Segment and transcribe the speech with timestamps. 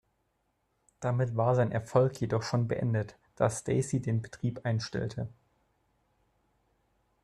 [0.99, 5.29] Damit war sein Erfolg jedoch schon beendet, da Stacy den Betrieb einstellte.